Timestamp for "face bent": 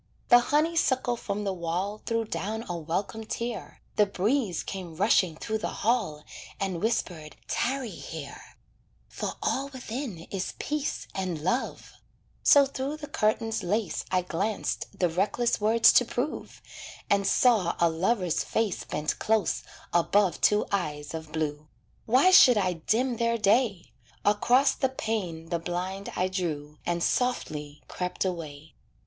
18.43-19.19